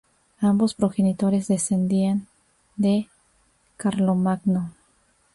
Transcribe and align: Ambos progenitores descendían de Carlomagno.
Ambos 0.39 0.73
progenitores 0.73 1.47
descendían 1.47 2.25
de 2.75 3.07
Carlomagno. 3.77 4.71